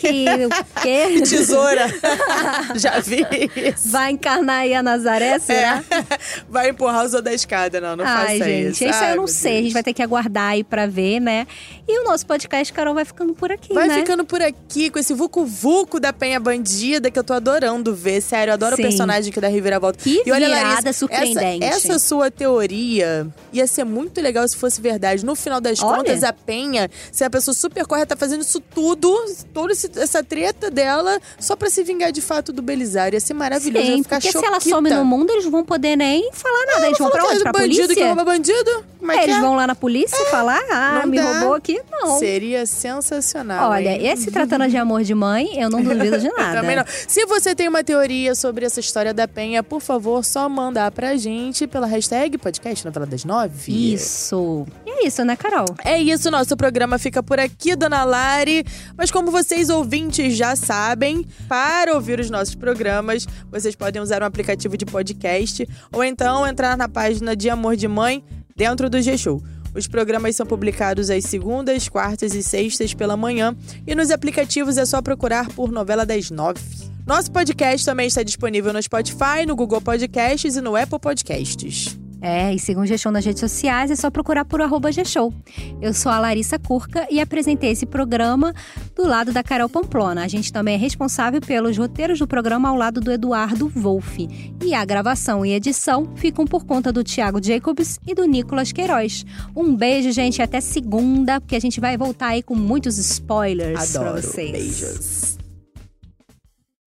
clique 0.00 0.28
e 0.40 0.46
o 0.46 0.50
quê? 0.82 1.20
Tesoura. 1.28 1.86
Já 2.76 2.98
vi 3.00 3.24
isso. 3.56 3.90
Vai 3.90 4.12
encarnar 4.12 4.60
aí 4.60 4.74
a 4.74 4.82
Nazaré, 4.82 5.38
será? 5.38 5.82
É. 5.90 6.04
Vai 6.48 6.70
empurrar 6.70 7.04
os 7.04 7.12
da 7.22 7.32
escada, 7.32 7.80
não, 7.80 7.96
não 7.96 8.04
Ai, 8.06 8.38
faça 8.38 8.50
gente, 8.50 8.70
isso. 8.72 8.84
isso 8.84 8.94
aí 8.94 9.06
Ai, 9.08 9.12
eu 9.12 9.16
não 9.16 9.26
sei. 9.26 9.50
A 9.50 9.54
Deus. 9.54 9.64
gente 9.64 9.72
vai 9.74 9.82
ter 9.82 9.92
que 9.92 10.02
aguardar 10.02 10.50
aí 10.52 10.64
pra 10.64 10.86
ver, 10.86 11.20
né? 11.20 11.46
E 11.86 12.00
o 12.00 12.04
nosso 12.04 12.24
podcast, 12.24 12.72
Carol, 12.72 12.94
vai 12.94 13.04
ficando 13.04 13.34
por 13.34 13.50
aqui, 13.52 13.74
Vai 13.74 13.88
né? 13.88 13.96
ficando 13.98 14.24
por 14.24 14.40
aqui 14.40 14.88
com 14.90 14.98
esse 14.98 15.12
vucu-vucu 15.12 15.98
da 16.00 16.12
Penha 16.12 16.38
Bandida 16.40 17.10
que 17.10 17.18
eu 17.18 17.24
tô 17.24 17.32
adorando 17.32 17.94
ver. 17.94 18.20
Sério, 18.22 18.50
eu 18.50 18.54
adoro 18.54 18.76
Sim. 18.76 18.82
o 18.82 18.84
personagem 18.86 19.30
aqui 19.30 19.40
da 19.40 19.48
Reviravolta. 19.48 19.98
Que 19.98 20.22
e 20.24 20.32
olha, 20.32 20.48
Larissa, 20.48 20.92
surpreendente. 20.92 21.64
Essa, 21.64 21.88
essa 21.88 21.98
sua 21.98 22.30
teoria 22.30 23.26
ia 23.52 23.66
ser 23.66 23.84
muito 23.84 24.20
legal 24.20 24.46
se 24.46 24.56
fosse 24.56 24.80
verdade. 24.80 25.24
No 25.24 25.34
final 25.34 25.60
das 25.60 25.82
Olha. 25.82 25.96
contas, 25.98 26.22
a 26.24 26.32
Penha, 26.32 26.88
se 27.12 27.24
a 27.24 27.30
pessoa 27.30 27.54
super 27.54 27.84
correta, 27.86 28.14
tá 28.14 28.16
fazendo 28.16 28.40
isso 28.42 28.60
tudo, 28.60 29.12
toda 29.52 29.72
esse- 29.72 29.89
essa 29.96 30.22
treta 30.22 30.70
dela, 30.70 31.20
só 31.38 31.56
pra 31.56 31.68
se 31.70 31.82
vingar 31.82 32.12
de 32.12 32.20
fato 32.20 32.52
do 32.52 32.62
Belisário. 32.62 33.16
Ia 33.16 33.20
ser 33.20 33.34
maravilhoso. 33.34 33.86
Sim, 33.86 33.96
ia 33.96 34.02
ficar 34.02 34.20
porque 34.20 34.38
se 34.38 34.44
ela 34.44 34.60
choquita. 34.60 34.76
some 34.76 34.90
no 34.90 35.04
mundo, 35.04 35.30
eles 35.30 35.44
vão 35.46 35.64
poder 35.64 35.96
nem 35.96 36.30
falar 36.32 36.66
nada. 36.66 36.86
Eles 36.86 36.98
vão 36.98 37.10
pra 37.10 37.24
onde? 37.24 37.36
é 37.36 37.40
Pra 37.40 37.52
bandido 37.52 37.82
polícia? 37.82 37.94
que 37.94 38.04
rouba 38.04 38.24
bandido? 38.24 38.84
Como 39.00 39.10
é, 39.12 39.16
É, 39.16 39.18
que 39.18 39.24
eles 39.24 39.36
é? 39.36 39.40
vão 39.40 39.56
lá 39.56 39.66
na 39.66 39.74
polícia 39.74 40.24
falar, 40.26 40.60
ah, 40.70 41.00
não 41.00 41.06
me 41.10 41.16
dá. 41.16 41.24
roubou 41.32 41.54
aqui? 41.54 41.80
Não. 41.90 42.18
Seria 42.18 42.64
sensacional. 42.66 43.70
Olha, 43.70 43.90
hein? 43.90 44.06
esse 44.06 44.30
tratando 44.30 44.68
de 44.68 44.76
amor 44.76 45.02
de 45.02 45.14
mãe, 45.14 45.58
eu 45.60 45.68
não 45.70 45.82
duvido 45.82 46.18
de 46.18 46.28
nada. 46.36 46.60
Também 46.60 46.76
não. 46.76 46.84
Se 46.86 47.24
você 47.26 47.54
tem 47.54 47.66
uma 47.68 47.82
teoria 47.82 48.34
sobre 48.34 48.64
essa 48.66 48.78
história 48.78 49.12
da 49.14 49.26
Penha, 49.26 49.62
por 49.62 49.80
favor, 49.80 50.24
só 50.24 50.48
mandar 50.48 50.90
pra 50.92 51.16
gente 51.16 51.66
pela 51.66 51.86
hashtag 51.86 52.36
podcast 52.38 52.84
Novela 52.84 53.06
das 53.06 53.24
Nove. 53.24 53.72
Isso. 53.94 54.66
E 54.86 54.90
é 54.90 55.06
isso, 55.06 55.24
né, 55.24 55.34
Carol? 55.34 55.64
É 55.84 55.98
isso, 55.98 56.30
nosso 56.30 56.56
programa 56.56 56.98
fica 56.98 57.22
por 57.22 57.40
aqui, 57.40 57.74
dona 57.74 58.04
Lari. 58.04 58.64
Mas 58.96 59.10
como 59.10 59.30
vocês 59.30 59.70
ouvintes 59.70 60.36
já 60.36 60.54
sabem, 60.54 61.24
para 61.48 61.94
ouvir 61.94 62.20
os 62.20 62.28
nossos 62.30 62.54
programas, 62.54 63.26
vocês 63.50 63.74
podem 63.74 64.00
usar 64.02 64.22
um 64.22 64.26
aplicativo 64.26 64.76
de 64.76 64.84
podcast 64.84 65.66
ou 65.92 66.04
então 66.04 66.46
entrar 66.46 66.76
na 66.76 66.88
página 66.88 67.34
de 67.34 67.48
Amor 67.48 67.76
de 67.76 67.88
Mãe 67.88 68.22
dentro 68.60 68.90
do 68.90 69.00
G-Show. 69.00 69.42
Os 69.74 69.86
programas 69.86 70.36
são 70.36 70.44
publicados 70.44 71.08
às 71.08 71.24
segundas, 71.24 71.88
quartas 71.88 72.34
e 72.34 72.42
sextas 72.42 72.92
pela 72.92 73.16
manhã 73.16 73.56
e 73.86 73.94
nos 73.94 74.10
aplicativos 74.10 74.76
é 74.76 74.84
só 74.84 75.00
procurar 75.00 75.48
por 75.54 75.72
Novela 75.72 76.04
das 76.04 76.30
Nove. 76.30 76.60
Nosso 77.06 77.32
podcast 77.32 77.86
também 77.86 78.06
está 78.06 78.22
disponível 78.22 78.70
no 78.70 78.82
Spotify, 78.82 79.46
no 79.46 79.56
Google 79.56 79.80
Podcasts 79.80 80.56
e 80.56 80.60
no 80.60 80.76
Apple 80.76 80.98
Podcasts. 80.98 81.99
É, 82.22 82.52
e 82.54 82.58
sigam 82.58 82.82
o 82.82 82.86
G-Show 82.86 83.10
nas 83.10 83.24
redes 83.24 83.40
sociais, 83.40 83.90
é 83.90 83.96
só 83.96 84.10
procurar 84.10 84.44
por 84.44 84.60
arroba 84.60 84.92
G-Show. 84.92 85.32
Eu 85.80 85.94
sou 85.94 86.12
a 86.12 86.18
Larissa 86.18 86.58
Curca 86.58 87.06
e 87.10 87.20
apresentei 87.20 87.70
esse 87.70 87.86
programa 87.86 88.54
do 88.94 89.06
lado 89.06 89.32
da 89.32 89.42
Carol 89.42 89.68
Pamplona. 89.68 90.22
A 90.22 90.28
gente 90.28 90.52
também 90.52 90.74
é 90.74 90.78
responsável 90.78 91.40
pelos 91.40 91.78
roteiros 91.78 92.18
do 92.18 92.26
programa 92.26 92.68
ao 92.68 92.76
lado 92.76 93.00
do 93.00 93.10
Eduardo 93.10 93.68
Wolff. 93.74 94.28
E 94.62 94.74
a 94.74 94.84
gravação 94.84 95.44
e 95.44 95.52
edição 95.52 96.10
ficam 96.14 96.44
por 96.44 96.64
conta 96.64 96.92
do 96.92 97.02
Thiago 97.02 97.42
Jacobs 97.42 97.98
e 98.06 98.14
do 98.14 98.24
Nicolas 98.26 98.72
Queiroz. 98.72 99.24
Um 99.56 99.74
beijo, 99.74 100.12
gente, 100.12 100.42
até 100.42 100.60
segunda, 100.60 101.40
porque 101.40 101.56
a 101.56 101.60
gente 101.60 101.80
vai 101.80 101.96
voltar 101.96 102.28
aí 102.28 102.42
com 102.42 102.54
muitos 102.54 102.98
spoilers 102.98 103.92
pra 103.92 104.00
Adoro. 104.02 104.22
vocês. 104.22 104.52
Beijos. 104.52 105.39